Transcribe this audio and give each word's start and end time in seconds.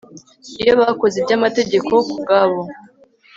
iyo 0.61 0.73
bakoze 0.79 1.15
iby'amategeko 1.19 1.91
ku 2.09 2.15
bwabo 2.21 2.61